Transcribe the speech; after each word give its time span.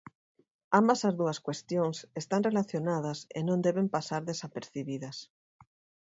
Ambas 0.79 0.99
as 1.09 1.15
dúas 1.19 1.41
cuestións 1.47 1.97
están 2.21 2.41
relacionadas 2.49 3.19
e 3.37 3.39
non 3.47 3.59
deben 3.67 3.87
pasar 3.95 4.21
desapercibidas. 4.29 5.17